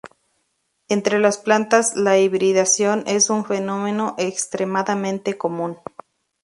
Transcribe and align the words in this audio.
Entre 0.89 1.19
las 1.19 1.37
plantas 1.37 1.95
la 1.95 2.17
hibridación 2.17 3.03
es 3.05 3.29
un 3.29 3.45
fenómeno 3.45 4.15
extremadamente 4.17 5.37
común. 5.37 5.77